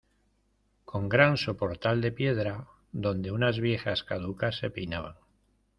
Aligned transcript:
con 0.83 1.09
gran 1.09 1.37
soportal 1.37 2.01
de 2.01 2.11
piedra, 2.11 2.67
donde 2.91 3.29
unas 3.29 3.59
viejas 3.59 4.01
caducas 4.03 4.57
se 4.57 4.71
peinaban. 4.71 5.15